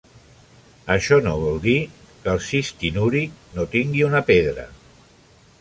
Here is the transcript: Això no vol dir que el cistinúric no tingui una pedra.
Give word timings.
Això 0.93 1.19
no 1.25 1.33
vol 1.41 1.59
dir 1.67 1.75
que 2.23 2.33
el 2.35 2.41
cistinúric 2.47 3.55
no 3.59 3.69
tingui 3.77 4.05
una 4.11 4.27
pedra. 4.35 4.71